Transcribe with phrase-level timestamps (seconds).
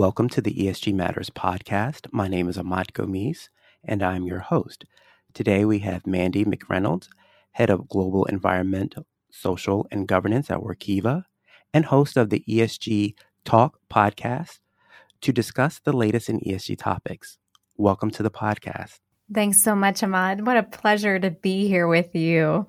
[0.00, 2.06] Welcome to the ESG Matters podcast.
[2.10, 3.50] My name is Ahmad Gomis,
[3.84, 4.86] and I'm your host.
[5.34, 7.08] Today we have Mandi McReynolds,
[7.50, 8.94] Head of Global Environment,
[9.30, 11.24] Social, and Governance at Workiva,
[11.74, 13.12] and host of the ESG
[13.44, 14.60] Talk podcast
[15.20, 17.36] to discuss the latest in ESG topics.
[17.76, 19.00] Welcome to the podcast.
[19.30, 20.46] Thanks so much, Ahmad.
[20.46, 22.66] What a pleasure to be here with you.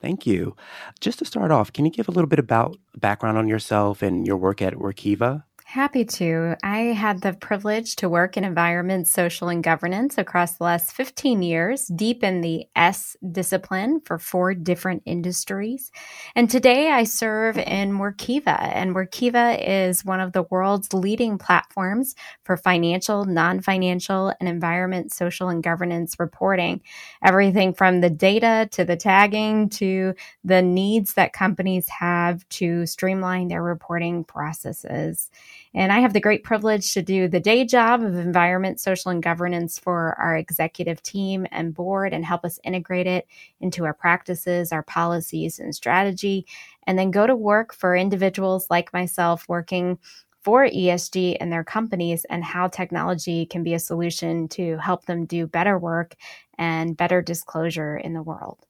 [0.00, 0.56] Thank you.
[1.00, 4.26] Just to start off, can you give a little bit about background on yourself and
[4.26, 5.44] your work at Workiva?
[5.70, 6.56] Happy to.
[6.64, 11.42] I had the privilege to work in environment, social, and governance across the last 15
[11.42, 15.92] years, deep in the S discipline for four different industries.
[16.34, 22.16] And today I serve in Workiva, and Workiva is one of the world's leading platforms
[22.42, 26.80] for financial, non financial, and environment, social, and governance reporting.
[27.24, 33.46] Everything from the data to the tagging to the needs that companies have to streamline
[33.46, 35.30] their reporting processes.
[35.72, 39.22] And I have the great privilege to do the day job of environment, social, and
[39.22, 43.26] governance for our executive team and board and help us integrate it
[43.60, 46.44] into our practices, our policies, and strategy.
[46.86, 49.98] And then go to work for individuals like myself working
[50.42, 55.26] for ESG and their companies and how technology can be a solution to help them
[55.26, 56.16] do better work
[56.58, 58.66] and better disclosure in the world.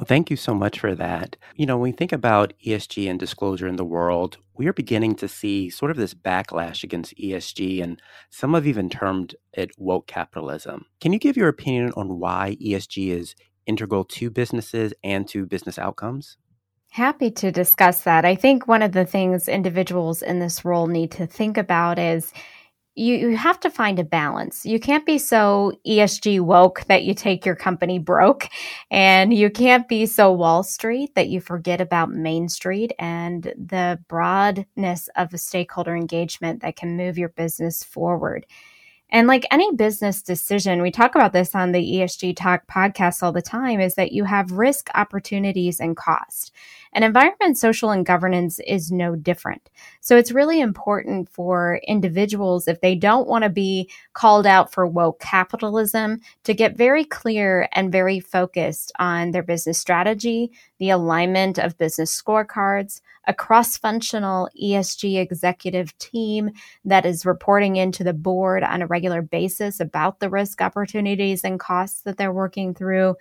[0.00, 1.36] Well, thank you so much for that.
[1.56, 5.14] You know, when we think about ESG and disclosure in the world, we are beginning
[5.16, 10.06] to see sort of this backlash against ESG, and some have even termed it woke
[10.06, 10.86] capitalism.
[11.02, 13.34] Can you give your opinion on why ESG is
[13.66, 16.38] integral to businesses and to business outcomes?
[16.92, 18.24] Happy to discuss that.
[18.24, 22.32] I think one of the things individuals in this role need to think about is
[23.00, 24.66] you, you have to find a balance.
[24.66, 28.48] You can't be so ESG woke that you take your company broke,
[28.90, 33.98] and you can't be so Wall Street that you forget about Main Street and the
[34.06, 38.44] broadness of a stakeholder engagement that can move your business forward.
[39.12, 43.32] And like any business decision, we talk about this on the ESG Talk podcast all
[43.32, 46.52] the time is that you have risk, opportunities, and cost.
[46.92, 49.70] And environment, social, and governance is no different.
[50.00, 54.86] So it's really important for individuals, if they don't want to be called out for
[54.86, 61.58] woke capitalism, to get very clear and very focused on their business strategy, the alignment
[61.58, 66.50] of business scorecards, a cross functional ESG executive team
[66.84, 71.60] that is reporting into the board on a regular basis about the risk opportunities and
[71.60, 73.14] costs that they're working through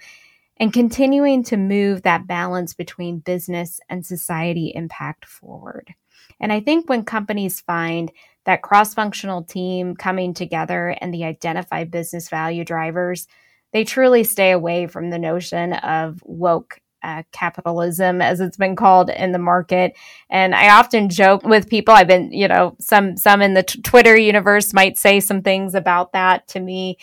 [0.60, 5.94] and continuing to move that balance between business and society impact forward.
[6.40, 8.12] And I think when companies find
[8.46, 13.28] that cross functional team coming together and the identified business value drivers,
[13.72, 19.10] they truly stay away from the notion of woke uh, capitalism, as it's been called
[19.10, 19.96] in the market.
[20.30, 21.94] And I often joke with people.
[21.94, 25.76] I've been, you know, some some in the t- Twitter universe might say some things
[25.76, 26.98] about that to me.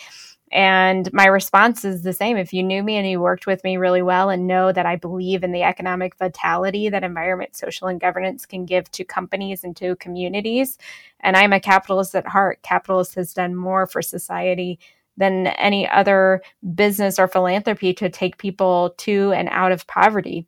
[0.51, 2.37] And my response is the same.
[2.37, 4.95] If you knew me and you worked with me really well and know that I
[4.95, 9.75] believe in the economic vitality that environment, social, and governance can give to companies and
[9.77, 10.77] to communities,
[11.19, 14.79] and I'm a capitalist at heart, capitalist has done more for society
[15.17, 16.41] than any other
[16.75, 20.45] business or philanthropy to take people to and out of poverty.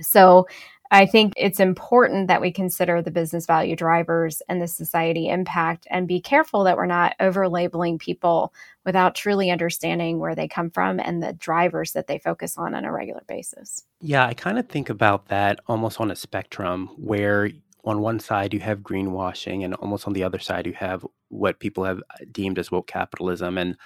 [0.00, 0.48] So
[0.92, 5.86] I think it's important that we consider the business value drivers and the society impact
[5.90, 8.52] and be careful that we're not over labeling people
[8.84, 12.84] without truly understanding where they come from and the drivers that they focus on on
[12.84, 13.84] a regular basis.
[14.02, 17.50] Yeah, I kind of think about that almost on a spectrum where
[17.84, 21.58] on one side you have greenwashing and almost on the other side you have what
[21.58, 23.78] people have deemed as woke capitalism and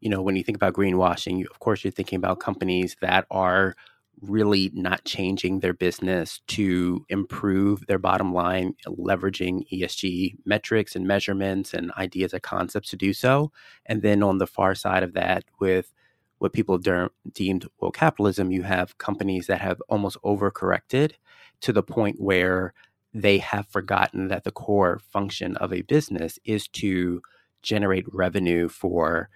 [0.00, 3.26] you know when you think about greenwashing you, of course you're thinking about companies that
[3.30, 3.76] are
[4.22, 11.74] really not changing their business to improve their bottom line, leveraging ESG metrics and measurements
[11.74, 13.52] and ideas and concepts to do so.
[13.86, 15.92] And then on the far side of that, with
[16.38, 21.12] what people de- deemed well capitalism, you have companies that have almost overcorrected
[21.60, 22.72] to the point where
[23.12, 27.20] they have forgotten that the core function of a business is to
[27.62, 29.28] generate revenue for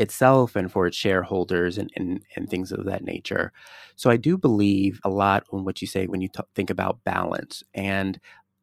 [0.00, 3.52] itself and for its shareholders and, and, and things of that nature.
[3.96, 7.04] So I do believe a lot on what you say when you t- think about
[7.04, 7.62] balance.
[7.74, 8.18] And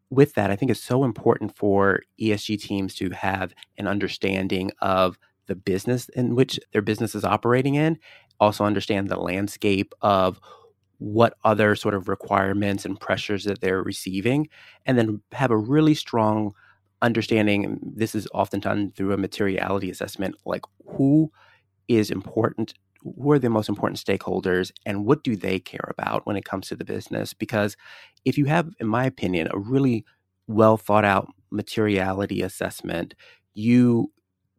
[0.10, 5.20] with that, I think it's so important for ESG teams to have an understanding of
[5.46, 8.00] the business in which their business is operating in,
[8.40, 10.40] also understand the landscape of
[10.98, 14.50] what other sort of requirements and pressures that they're receiving,
[14.88, 16.54] and then have a really strong
[17.02, 21.32] understanding this is often done through a materiality assessment like who
[21.88, 22.74] is important
[23.04, 26.68] who are the most important stakeholders and what do they care about when it comes
[26.68, 27.78] to the business because
[28.26, 30.04] if you have in my opinion a really
[30.48, 33.14] well thought out materiality assessment,
[33.54, 34.12] you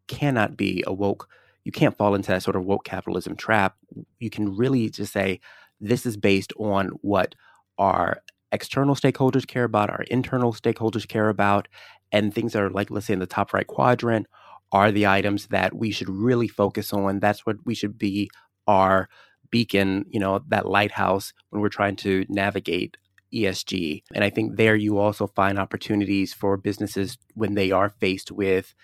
[0.06, 1.28] cannot be a woke,
[1.64, 3.76] you can't fall into that sort of woke capitalism trap.
[4.20, 5.40] You can really just say,
[5.80, 7.34] this is based on what
[7.78, 11.68] our external stakeholders care about, our internal stakeholders care about,
[12.12, 14.26] and things that are like, let's say, in the top right quadrant
[14.72, 17.20] are the items that we should really focus on.
[17.20, 18.30] That's what we should be
[18.66, 19.08] our
[19.50, 22.96] beacon, you know, that lighthouse when we're trying to navigate
[23.32, 24.02] ESG.
[24.14, 28.74] And I think there you also find opportunities for businesses when they are faced with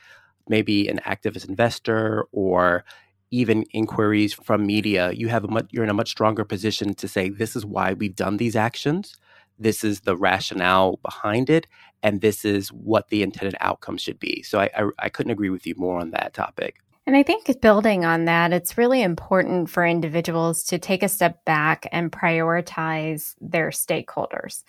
[0.49, 2.85] maybe an activist investor or
[3.31, 7.09] even inquiries from media, you have a much, you're in a much stronger position to
[7.09, 9.17] say this is why we've done these actions,
[9.59, 11.67] this is the rationale behind it,
[12.04, 14.42] and this is what the intended outcome should be.
[14.42, 16.76] So I, I, I couldn't agree with you more on that topic.
[17.06, 21.44] And I think building on that, it's really important for individuals to take a step
[21.44, 24.62] back and prioritize their stakeholders.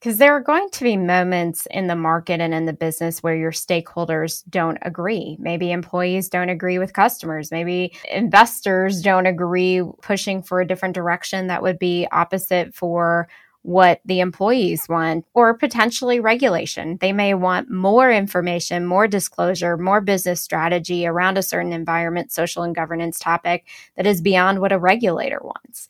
[0.00, 3.36] Because there are going to be moments in the market and in the business where
[3.36, 5.36] your stakeholders don't agree.
[5.38, 7.50] Maybe employees don't agree with customers.
[7.50, 13.28] Maybe investors don't agree pushing for a different direction that would be opposite for
[13.62, 16.96] what the employees want, or potentially regulation.
[17.00, 22.62] They may want more information, more disclosure, more business strategy around a certain environment, social,
[22.62, 23.66] and governance topic
[23.96, 25.88] that is beyond what a regulator wants.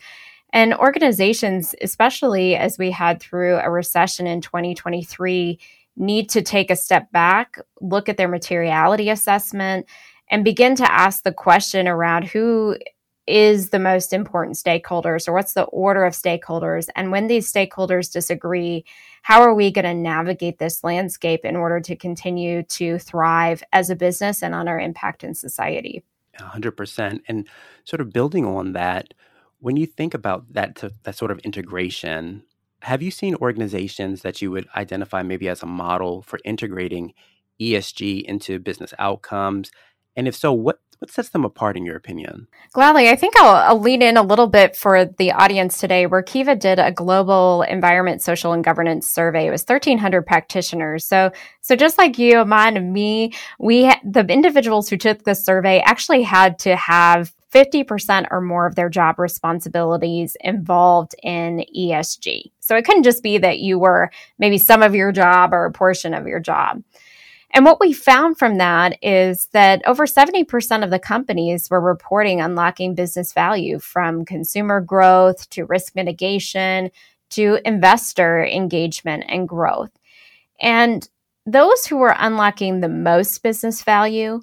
[0.53, 5.59] And organizations, especially as we had through a recession in 2023,
[5.97, 9.87] need to take a step back, look at their materiality assessment,
[10.29, 12.77] and begin to ask the question around who
[13.31, 16.89] is the most important stakeholders or what's the order of stakeholders?
[16.97, 18.85] And when these stakeholders disagree
[19.23, 23.91] how are we going to navigate this landscape in order to continue to thrive as
[23.91, 26.03] a business and on our impact in society?
[26.39, 27.47] 100% and
[27.85, 29.13] sort of building on that
[29.61, 32.43] when you think about that that sort of integration,
[32.83, 37.13] have you seen organizations that you would identify maybe as a model for integrating
[37.61, 39.71] ESG into business outcomes?
[40.17, 42.47] And if so, what what sets them apart in your opinion?
[42.73, 43.09] Gladly.
[43.09, 46.07] I think I'll, I'll, lean in a little bit for the audience today.
[46.07, 49.47] Workiva did a global environment, social, and governance survey.
[49.47, 51.07] It was 1,300 practitioners.
[51.07, 51.33] So,
[51.63, 56.23] so just like you, Aman, and me, we the individuals who took this survey actually
[56.23, 62.53] had to have 50% or more of their job responsibilities involved in ESG.
[62.61, 65.73] So it couldn't just be that you were maybe some of your job or a
[65.73, 66.83] portion of your job.
[67.53, 72.41] And what we found from that is that over 70% of the companies were reporting
[72.41, 76.91] unlocking business value from consumer growth to risk mitigation
[77.31, 79.91] to investor engagement and growth.
[80.61, 81.09] And
[81.45, 84.41] those who were unlocking the most business value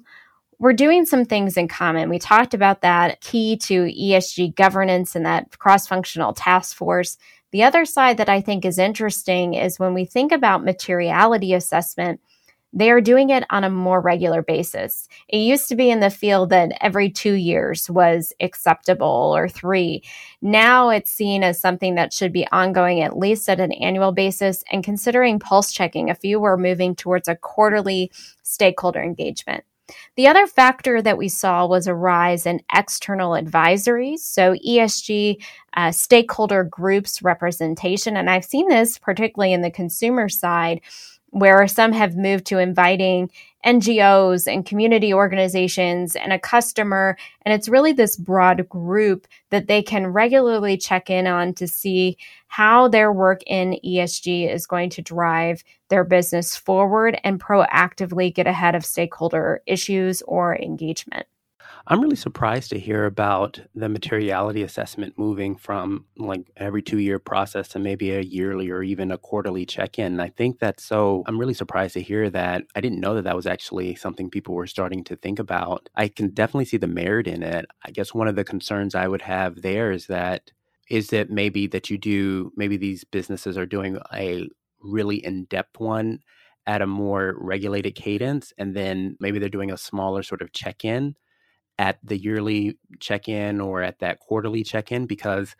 [0.58, 2.08] we're doing some things in common.
[2.08, 7.16] We talked about that key to ESG governance and that cross functional task force.
[7.52, 12.20] The other side that I think is interesting is when we think about materiality assessment,
[12.72, 15.08] they are doing it on a more regular basis.
[15.28, 20.02] It used to be in the field that every two years was acceptable or three.
[20.42, 24.62] Now it's seen as something that should be ongoing at least at an annual basis.
[24.70, 29.64] And considering pulse checking, a few were moving towards a quarterly stakeholder engagement.
[30.16, 35.42] The other factor that we saw was a rise in external advisories, so ESG
[35.74, 38.16] uh, stakeholder groups representation.
[38.16, 40.82] And I've seen this particularly in the consumer side
[41.30, 43.30] where some have moved to inviting
[43.66, 47.16] NGOs and community organizations and a customer.
[47.42, 52.16] And it's really this broad group that they can regularly check in on to see
[52.46, 58.46] how their work in ESG is going to drive their business forward and proactively get
[58.46, 61.26] ahead of stakeholder issues or engagement.
[61.90, 67.18] I'm really surprised to hear about the materiality assessment moving from like every two year
[67.18, 70.20] process to maybe a yearly or even a quarterly check in.
[70.20, 72.64] I think that's so, I'm really surprised to hear that.
[72.74, 75.88] I didn't know that that was actually something people were starting to think about.
[75.94, 77.64] I can definitely see the merit in it.
[77.82, 80.50] I guess one of the concerns I would have there is that
[80.90, 84.46] is that maybe that you do maybe these businesses are doing a
[84.82, 86.20] really in-depth one
[86.66, 91.14] at a more regulated cadence and then maybe they're doing a smaller sort of check-in
[91.78, 95.54] at the yearly check in or at that quarterly check in because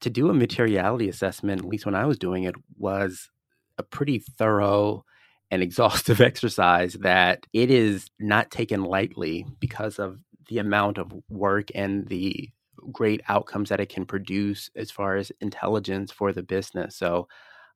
[0.00, 3.30] to do a materiality assessment, at least when I was doing it, was
[3.78, 5.04] a pretty thorough
[5.50, 11.68] and exhaustive exercise that it is not taken lightly because of the amount of work
[11.74, 12.50] and the
[12.92, 16.96] great outcomes that it can produce as far as intelligence for the business.
[16.96, 17.28] So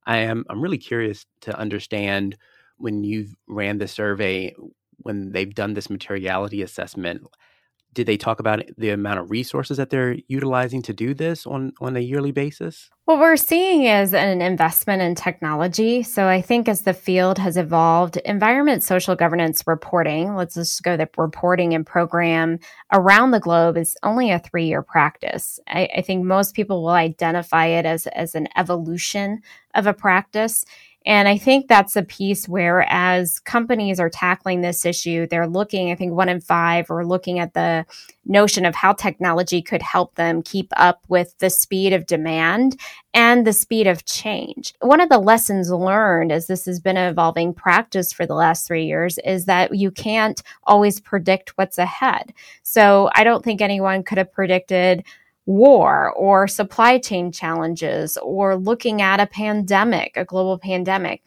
[0.07, 2.37] I am I'm really curious to understand
[2.79, 4.55] when you've ran the survey
[4.99, 7.23] when they've done this materiality assessment
[7.93, 11.73] did they talk about the amount of resources that they're utilizing to do this on
[11.81, 12.91] on a yearly basis?
[13.05, 16.05] What we're seeing is an investment in technology.
[16.05, 20.97] So I think as the field has evolved, environment social governance reporting, let's just go
[20.97, 22.61] the reporting and program
[22.93, 25.59] around the globe is only a three year practice.
[25.67, 29.41] I, I think most people will identify it as, as an evolution
[29.75, 30.65] of a practice.
[31.05, 35.91] And I think that's a piece where, as companies are tackling this issue, they're looking,
[35.91, 37.85] I think one in five are looking at the
[38.25, 42.79] notion of how technology could help them keep up with the speed of demand
[43.13, 44.75] and the speed of change.
[44.81, 48.67] One of the lessons learned as this has been an evolving practice for the last
[48.67, 52.33] three years is that you can't always predict what's ahead.
[52.63, 55.05] So I don't think anyone could have predicted
[55.47, 61.23] war or supply chain challenges or looking at a pandemic, a global pandemic.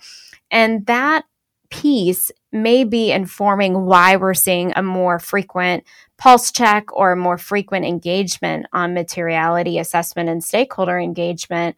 [0.52, 1.26] And that
[1.70, 5.84] piece may be informing why we're seeing a more frequent
[6.18, 11.76] pulse check or a more frequent engagement on materiality assessment and stakeholder engagement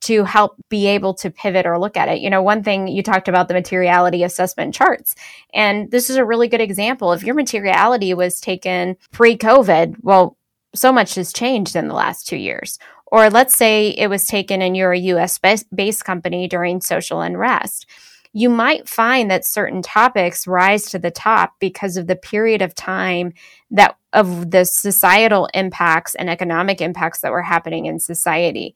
[0.00, 2.20] to help be able to pivot or look at it.
[2.20, 5.14] You know, one thing you talked about the materiality assessment charts,
[5.54, 7.12] and this is a really good example.
[7.12, 10.35] If your materiality was taken pre COVID, well,
[10.76, 12.78] so much has changed in the last two years.
[13.06, 17.86] Or let's say it was taken and you're a US based company during social unrest.
[18.32, 22.74] You might find that certain topics rise to the top because of the period of
[22.74, 23.32] time
[23.70, 28.74] that of the societal impacts and economic impacts that were happening in society.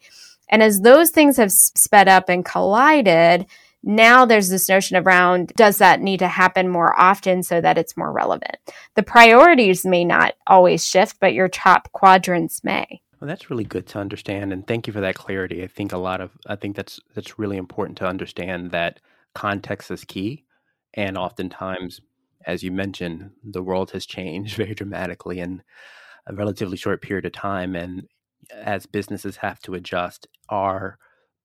[0.49, 3.47] And as those things have sped up and collided,
[3.82, 7.96] now there's this notion around does that need to happen more often so that it's
[7.96, 8.56] more relevant?
[8.94, 13.00] The priorities may not always shift, but your top quadrants may.
[13.20, 15.62] Well, that's really good to understand, and thank you for that clarity.
[15.62, 19.00] I think a lot of I think that's that's really important to understand that
[19.34, 20.44] context is key,
[20.94, 22.00] and oftentimes,
[22.46, 25.62] as you mentioned, the world has changed very dramatically in
[26.26, 28.08] a relatively short period of time, and
[28.54, 30.99] as businesses have to adjust, our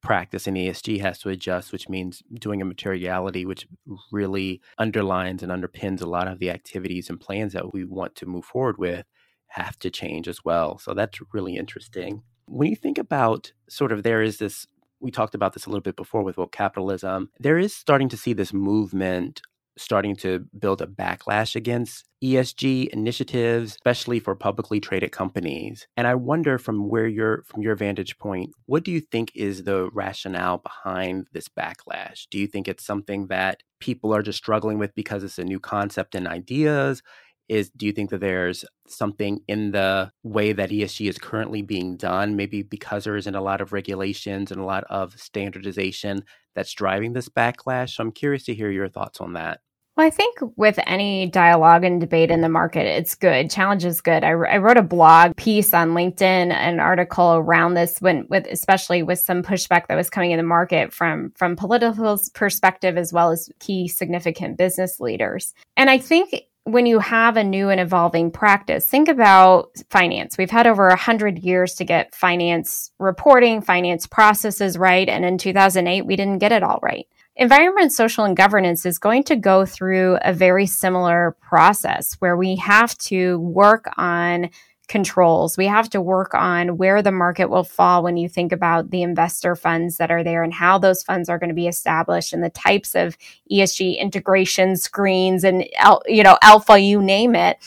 [0.05, 3.67] practice in ESG has to adjust, which means doing a materiality, which
[4.11, 8.25] really underlines and underpins a lot of the activities and plans that we want to
[8.25, 9.05] move forward with,
[9.47, 10.77] have to change as well.
[10.77, 12.21] So that's really interesting.
[12.45, 14.67] When you think about sort of there is this,
[14.99, 18.17] we talked about this a little bit before with woke capitalism, there is starting to
[18.17, 19.41] see this movement
[19.77, 25.87] starting to build a backlash against ESG initiatives, especially for publicly traded companies.
[25.97, 29.63] And I wonder from where you're from your vantage point, what do you think is
[29.63, 32.27] the rationale behind this backlash?
[32.31, 35.59] Do you think it's something that people are just struggling with because it's a new
[35.59, 37.03] concept and ideas?
[37.47, 41.97] Is do you think that there's something in the way that ESG is currently being
[41.97, 46.23] done, maybe because there isn't a lot of regulations and a lot of standardization
[46.55, 47.95] that's driving this backlash?
[47.95, 49.59] So I'm curious to hear your thoughts on that.
[49.95, 53.49] Well, I think with any dialogue and debate in the market, it's good.
[53.49, 54.25] Challenge is good.
[54.25, 59.03] I, I wrote a blog piece on LinkedIn, an article around this, when with especially
[59.03, 63.31] with some pushback that was coming in the market from from political perspective as well
[63.31, 65.53] as key significant business leaders.
[65.77, 66.33] And I think
[66.65, 70.35] when you have a new and evolving practice, think about finance.
[70.35, 75.07] We've had over 100 years to get finance reporting, finance processes right.
[75.07, 77.07] And in 2008, we didn't get it all right.
[77.35, 82.55] Environment, social, and governance is going to go through a very similar process where we
[82.55, 84.49] have to work on
[84.87, 85.57] controls.
[85.57, 89.01] We have to work on where the market will fall when you think about the
[89.01, 92.43] investor funds that are there and how those funds are going to be established and
[92.43, 93.17] the types of
[93.51, 95.65] ESG integration screens and
[96.07, 97.57] you know alpha you name it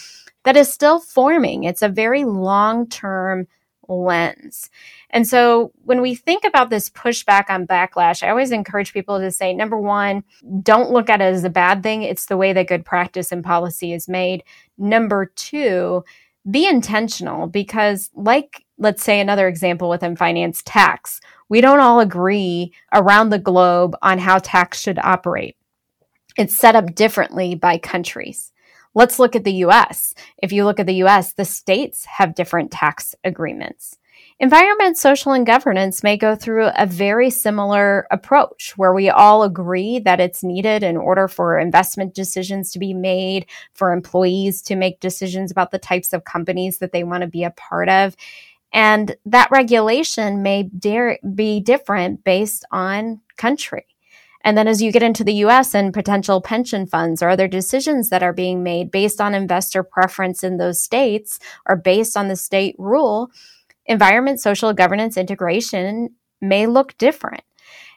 [0.45, 1.65] that is still forming.
[1.65, 3.47] It's a very long-term
[3.89, 4.71] lens.
[5.11, 9.31] And so when we think about this pushback on backlash, I always encourage people to
[9.31, 10.25] say, number one,
[10.63, 12.03] don't look at it as a bad thing.
[12.03, 14.45] It's the way that good practice and policy is made.
[14.77, 16.05] Number two,
[16.51, 22.73] be intentional because, like, let's say another example within finance tax, we don't all agree
[22.93, 25.57] around the globe on how tax should operate.
[26.37, 28.53] It's set up differently by countries.
[28.95, 30.15] Let's look at the US.
[30.39, 33.99] If you look at the US, the states have different tax agreements.
[34.41, 39.99] Environment, social, and governance may go through a very similar approach where we all agree
[39.99, 45.01] that it's needed in order for investment decisions to be made, for employees to make
[45.01, 48.15] decisions about the types of companies that they want to be a part of.
[48.73, 53.87] And that regulation may dare be different based on country.
[54.43, 58.09] And then as you get into the US and potential pension funds or other decisions
[58.11, 62.37] that are being made based on investor preference in those states or based on the
[62.37, 63.33] state rule,
[63.89, 67.43] environment, social governance integration may look different.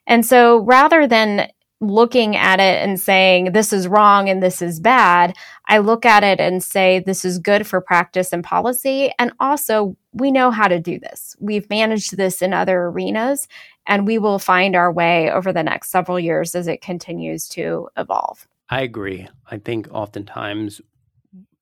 [0.07, 1.48] And so rather than
[1.81, 5.36] looking at it and saying this is wrong and this is bad.
[5.67, 9.12] I look at it and say this is good for practice and policy.
[9.17, 11.36] And also, we know how to do this.
[11.39, 13.48] We've managed this in other arenas,
[13.88, 17.89] and we will find our way over the next several years as it continues to
[17.98, 18.48] evolve.
[18.69, 19.27] I agree.
[19.50, 20.81] I think oftentimes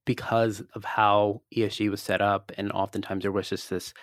[0.03, 3.93] because of how ESG was set up, and oftentimes there was just this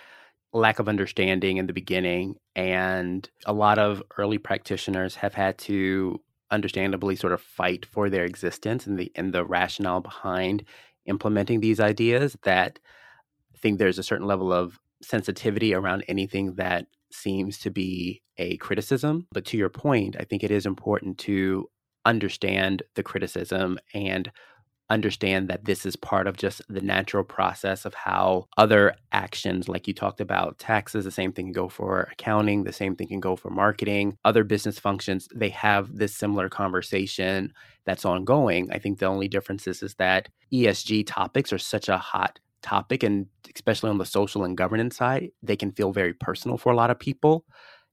[0.52, 2.36] lack of understanding in the beginning.
[2.54, 8.24] And a lot of early practitioners have had to understandably sort of fight for their
[8.24, 10.64] existence and the and the rationale behind
[11.06, 12.78] implementing these ideas that
[13.54, 18.56] I think there's a certain level of sensitivity around anything that seems to be a
[18.58, 19.26] criticism.
[19.32, 21.68] But to your point, I think it is important to
[22.04, 24.30] understand the criticism and
[24.88, 29.88] understand that this is part of just the natural process of how other actions, like
[29.88, 33.21] you talked about taxes, the same thing can go for accounting, the same thing can
[33.21, 37.52] go for marketing, other business functions, they have this similar conversation
[37.85, 38.71] that's ongoing.
[38.71, 43.02] I think the only difference is, is that ESG topics are such a hot topic,
[43.02, 46.76] and especially on the social and governance side, they can feel very personal for a
[46.76, 47.45] lot of people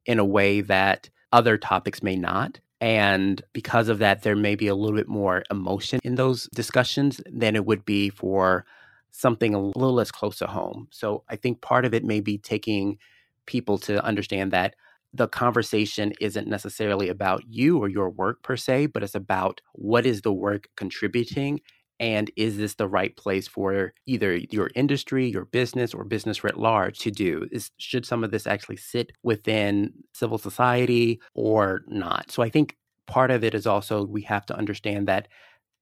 [0.05, 2.59] in a way that other topics may not.
[2.83, 7.21] And because of that, there may be a little bit more emotion in those discussions
[7.31, 8.65] than it would be for
[9.11, 10.89] something a little less close to home.
[10.91, 12.97] So I think part of it may be taking
[13.45, 14.75] people to understand that
[15.13, 20.05] the conversation isn't necessarily about you or your work per se, but it's about what
[20.05, 21.61] is the work contributing
[21.99, 26.57] and is this the right place for either your industry your business or business writ
[26.57, 27.47] large to do?
[27.51, 32.31] Is should some of this actually sit within civil society or not?
[32.31, 35.27] So i think part of it is also we have to understand that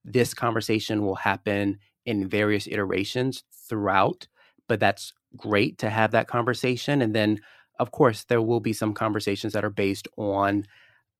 [0.04, 4.28] this conversation will happen in various iterations throughout
[4.72, 7.02] but that's great to have that conversation.
[7.02, 7.42] And then
[7.80, 10.66] of course there will be some conversations that are based on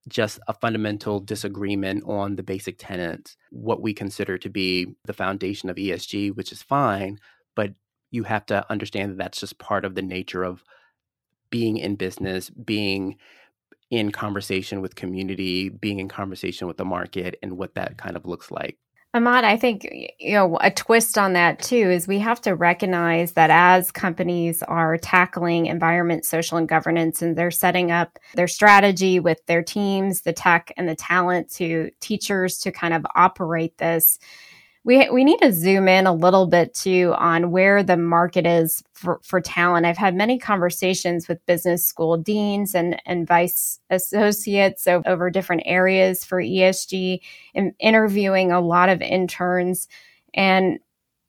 [0.08, 5.70] just a fundamental disagreement on the basic tenets, what we consider to be the foundation
[5.70, 7.20] of ESG, which is fine,
[7.56, 7.74] but
[8.10, 10.64] you have to understand that that's just part of the nature of
[11.50, 13.18] being in business, being
[13.92, 18.26] in conversation with community, being in conversation with the market, and what that kind of
[18.26, 18.78] looks like.
[19.14, 19.86] Ahmad, I think
[20.20, 24.64] you know a twist on that too is we have to recognize that as companies
[24.64, 30.22] are tackling environment, social, and governance, and they're setting up their strategy with their teams,
[30.22, 34.18] the tech, and the talent to teachers to kind of operate this
[34.84, 38.84] we we need to zoom in a little bit too on where the market is
[38.94, 39.86] for, for talent.
[39.86, 46.26] I've had many conversations with business school deans and, and vice associates over, different areas
[46.26, 47.20] for ESG
[47.54, 49.88] and interviewing a lot of interns.
[50.34, 50.80] And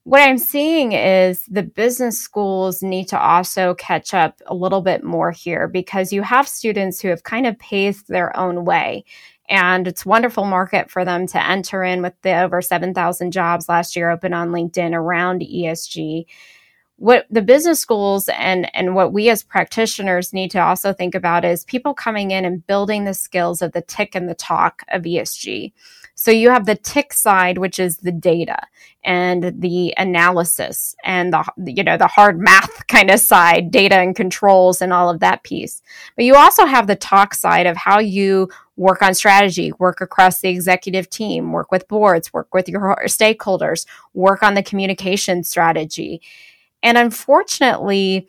[0.04, 5.04] what I'm seeing is the business schools need to also catch up a little bit
[5.04, 9.04] more here because you have students who have kind of paved their own way
[9.48, 13.96] and it's wonderful market for them to enter in with the over 7,000 jobs last
[13.96, 16.26] year open on LinkedIn around ESG.
[16.96, 21.44] What the business schools and, and what we as practitioners need to also think about
[21.44, 25.02] is people coming in and building the skills of the tick and the talk of
[25.02, 25.72] ESG.
[26.22, 28.56] So you have the tick side, which is the data
[29.02, 34.14] and the analysis and the, you know, the hard math kind of side, data and
[34.14, 35.82] controls and all of that piece.
[36.14, 40.40] But you also have the talk side of how you work on strategy, work across
[40.40, 46.22] the executive team, work with boards, work with your stakeholders, work on the communication strategy.
[46.84, 48.28] And unfortunately,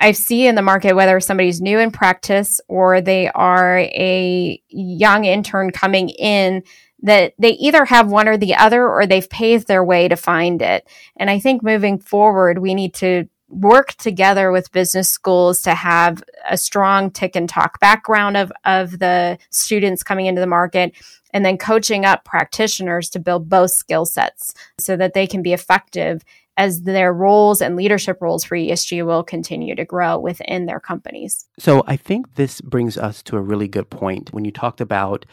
[0.00, 5.26] I see in the market whether somebody's new in practice or they are a young
[5.26, 6.62] intern coming in
[7.02, 10.62] that they either have one or the other or they've paved their way to find
[10.62, 10.88] it.
[11.16, 16.22] And I think moving forward, we need to work together with business schools to have
[16.48, 20.92] a strong tick and talk background of, of the students coming into the market
[21.32, 25.52] and then coaching up practitioners to build both skill sets so that they can be
[25.52, 26.24] effective
[26.56, 31.46] as their roles and leadership roles for ESG will continue to grow within their companies.
[31.58, 35.26] So I think this brings us to a really good point when you talked about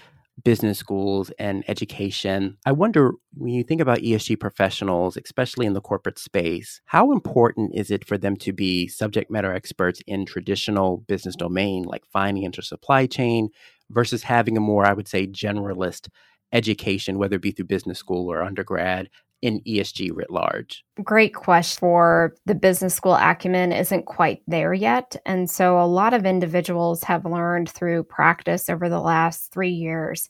[0.43, 2.57] business schools and education.
[2.65, 7.73] I wonder when you think about ESG professionals, especially in the corporate space, how important
[7.73, 12.59] is it for them to be subject matter experts in traditional business domain like finance
[12.59, 13.49] or supply chain
[13.89, 16.09] versus having a more, I would say, generalist
[16.51, 19.09] education, whether it be through business school or undergrad,
[19.43, 20.85] in ESG writ large?
[21.03, 25.17] Great question for the business school acumen isn't quite there yet.
[25.25, 30.29] And so a lot of individuals have learned through practice over the last three years.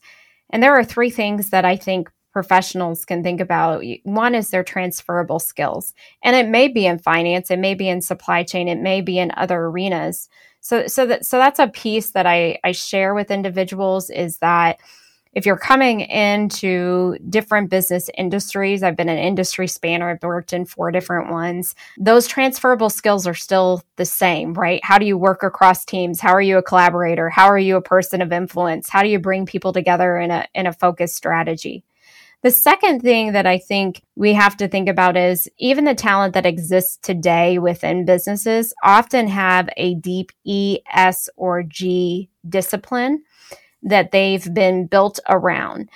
[0.50, 3.84] And there are three things that I think professionals can think about.
[4.02, 5.94] One is their transferable skills.
[6.24, 9.20] And it may be in finance, it may be in supply chain, it may be
[9.20, 10.28] in other arenas.
[10.58, 14.80] So so that so that's a piece that I, I share with individuals is that
[15.34, 20.64] if you're coming into different business industries, I've been an industry spanner, I've worked in
[20.64, 21.74] four different ones.
[21.98, 24.80] Those transferable skills are still the same, right?
[24.84, 26.20] How do you work across teams?
[26.20, 27.28] How are you a collaborator?
[27.28, 28.88] How are you a person of influence?
[28.88, 31.84] How do you bring people together in a in a focused strategy?
[32.42, 36.34] The second thing that I think we have to think about is even the talent
[36.34, 43.22] that exists today within businesses often have a deep E, S, or G discipline
[43.84, 45.88] that they've been built around.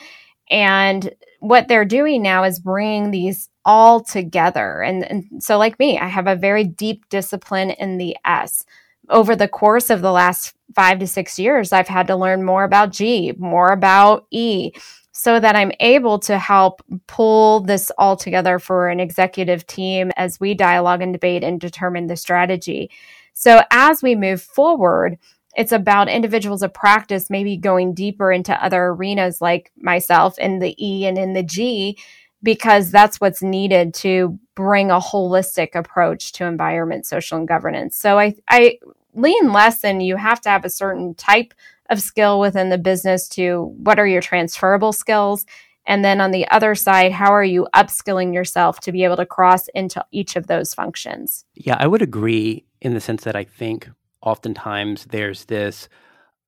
[0.51, 4.81] And what they're doing now is bringing these all together.
[4.83, 8.64] And, and so, like me, I have a very deep discipline in the S.
[9.11, 12.64] Over the course of the last five to six years, I've had to learn more
[12.64, 14.72] about G, more about E,
[15.12, 20.38] so that I'm able to help pull this all together for an executive team as
[20.38, 22.90] we dialogue and debate and determine the strategy.
[23.35, 25.18] So as we move forward,
[25.58, 30.76] it's about individuals of practice maybe going deeper into other arenas like myself in the
[30.78, 31.98] E and in the G,
[32.44, 37.98] because that's what's needed to bring a holistic approach to environment, social, and governance.
[37.98, 38.78] So I, I
[39.14, 41.52] lean less and you have to have a certain type
[41.90, 45.44] of skill within the business to what are your transferable skills
[45.86, 49.24] and then on the other side how are you upskilling yourself to be able to
[49.24, 53.42] cross into each of those functions yeah i would agree in the sense that i
[53.42, 53.88] think
[54.22, 55.88] oftentimes there's this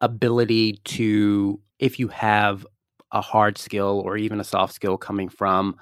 [0.01, 2.67] ability to if you have
[3.13, 5.77] a hard skill or even a soft skill coming from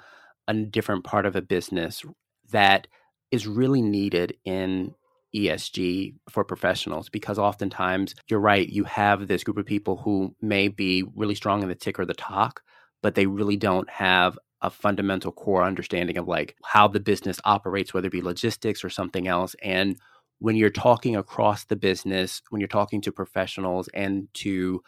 [0.47, 2.03] a different part of a business
[2.51, 2.87] that
[3.31, 4.95] is really needed in
[5.35, 10.67] ESG for professionals because oftentimes you're right, you have this group of people who may
[10.67, 12.61] be really strong in the tick or the talk,
[13.03, 17.93] but they really don't have a fundamental core understanding of like how the business operates,
[17.93, 19.55] whether it be logistics or something else.
[19.63, 19.97] And
[20.39, 24.81] when you're talking across the business, when you're talking to professionals and to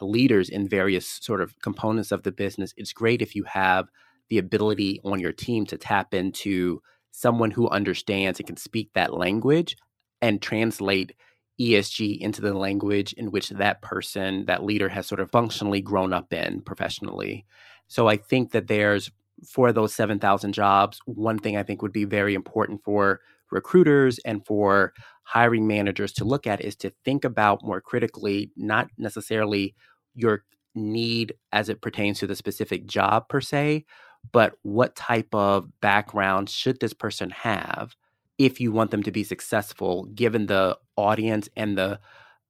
[0.00, 3.88] leaders in various sort of components of the business, it's great if you have
[4.28, 9.14] the ability on your team to tap into someone who understands and can speak that
[9.14, 9.76] language
[10.20, 11.14] and translate
[11.58, 16.12] ESG into the language in which that person, that leader has sort of functionally grown
[16.12, 17.44] up in professionally.
[17.88, 19.10] So I think that there's
[19.44, 24.44] for those 7,000 jobs, one thing I think would be very important for recruiters and
[24.46, 24.92] for
[25.24, 29.74] hiring managers to look at is to think about more critically, not necessarily
[30.14, 33.84] your need as it pertains to the specific job per se,
[34.32, 37.94] but what type of background should this person have
[38.38, 41.98] if you want them to be successful, given the audience and the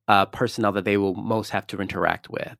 [0.06, 2.56] uh, personnel that they will most have to interact with.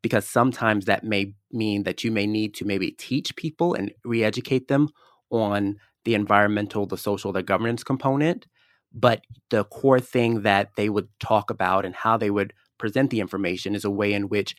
[0.00, 4.22] Because sometimes that may mean that you may need to maybe teach people and re
[4.22, 4.88] educate them
[5.30, 8.46] on the environmental, the social, the governance component.
[8.92, 13.20] But the core thing that they would talk about and how they would present the
[13.20, 14.56] information is a way in which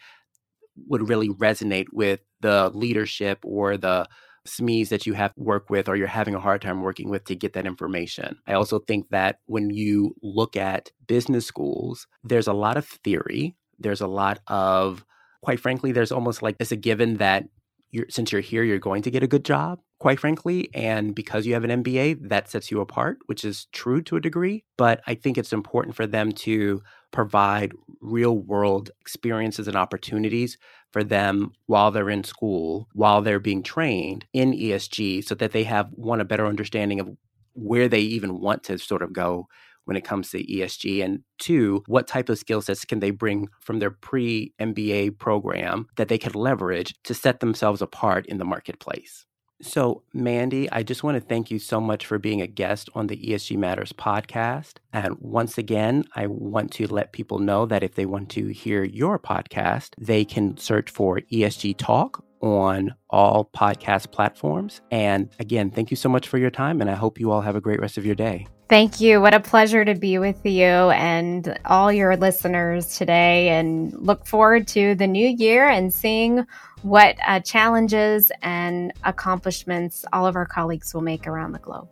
[0.88, 4.08] would really resonate with the leadership or the
[4.48, 7.36] SMEs that you have work with or you're having a hard time working with to
[7.36, 8.38] get that information.
[8.48, 13.56] I also think that when you look at business schools, there's a lot of theory.
[13.80, 15.06] There's a lot of,
[15.42, 17.46] quite frankly, there's almost like it's a given that
[17.92, 20.70] you're, since you're here, you're going to get a good job, quite frankly.
[20.74, 24.22] And because you have an MBA, that sets you apart, which is true to a
[24.22, 24.64] degree.
[24.78, 30.58] But I think it's important for them to provide real world experiences and opportunities
[30.92, 35.64] for them while they're in school, while they're being trained in ESG, so that they
[35.64, 37.10] have one, a better understanding of
[37.54, 39.48] where they even want to sort of go
[39.90, 41.04] when it comes to ESG?
[41.04, 45.88] And two, what type of skill sets can they bring from their pre MBA program
[45.98, 49.26] that they could leverage to set themselves apart in the marketplace?
[49.62, 53.08] So, Mandi, I just want to thank you so much for being a guest on
[53.08, 54.76] the ESG Matters podcast.
[54.94, 58.86] And once again, I want to let people know that if they want to hear
[58.86, 64.80] your podcast, they can search for ESG Talk on all podcast platforms.
[64.92, 66.80] And again, thank you so much for your time.
[66.80, 68.48] And I hope you all have a great rest of your day.
[68.70, 69.20] Thank you.
[69.20, 73.50] What a pleasure to be with you and all your listeners today.
[73.50, 76.46] And look forward to the new year and seeing
[76.84, 81.90] what uh, challenges and accomplishments all of our colleagues will make around the globe.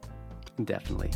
[0.63, 1.11] Definitely.